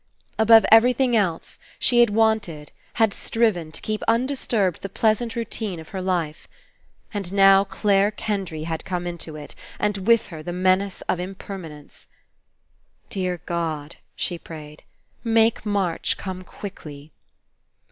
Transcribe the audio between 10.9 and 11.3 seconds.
of